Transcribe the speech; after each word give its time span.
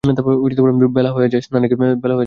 বেলা 0.87 1.09
হইয়া 1.13 1.29
যায়, 1.29 1.41
স্নানে 1.41 1.67
গেল 1.69 1.79
না। 1.81 2.13